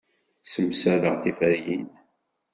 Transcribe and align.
Ssemsadeɣ 0.43 1.15
tiferyin. 1.23 1.87